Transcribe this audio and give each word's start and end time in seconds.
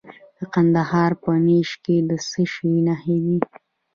د 0.37 0.39
کندهار 0.53 1.11
په 1.23 1.31
نیش 1.45 1.69
کې 1.83 1.95
د 2.09 2.11
څه 2.29 2.41
شي 2.53 2.73
نښې 2.87 3.17
دي؟ 3.25 3.37